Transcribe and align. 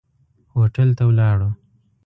هوټل 0.53 0.89
ته 0.97 1.03
ولاړو. 1.09 1.49